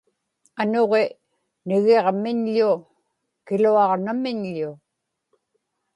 anuġi 0.61 1.01
nigiġmiñḷu 1.67 2.71
kiluagnamiñḷu 3.45 4.71